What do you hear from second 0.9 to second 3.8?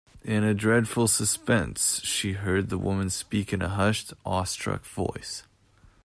suspense she heard the woman speak in a